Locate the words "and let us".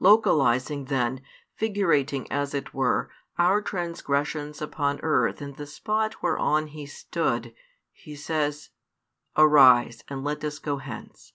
10.08-10.58